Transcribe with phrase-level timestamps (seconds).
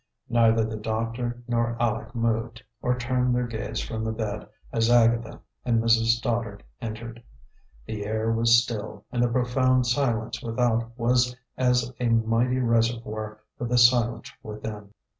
[0.29, 5.39] Neither the doctor nor Aleck moved or turned their gaze from the bed as Agatha
[5.63, 6.17] and Mrs.
[6.17, 7.21] Stoddard entered.
[7.85, 13.65] The air was still, and the profound silence without was as a mighty reservoir for
[13.67, 14.91] the silence within.